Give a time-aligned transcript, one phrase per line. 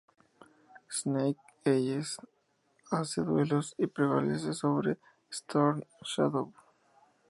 [0.91, 2.17] Snake Eyes
[2.89, 4.97] hace duelos y prevalece sobre
[5.29, 6.51] Storm Shadow.